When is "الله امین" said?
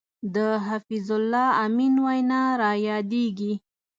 1.17-1.95